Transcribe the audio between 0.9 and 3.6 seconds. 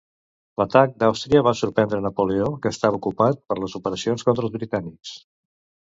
d'Àustria va sorprendre Napoleó, que estava ocupat